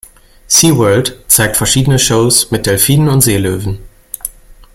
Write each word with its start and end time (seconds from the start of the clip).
Sea 0.47 0.71
World 0.75 1.21
zeigt 1.27 1.57
verschiedene 1.57 1.99
Shows 1.99 2.49
mit 2.49 2.65
Delphinen 2.65 3.07
und 3.07 3.21
Seelöwen. 3.21 3.77